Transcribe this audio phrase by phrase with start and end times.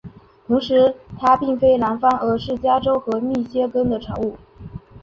[0.47, 4.35] 同时它并非南方而是加州和密歇根的产物。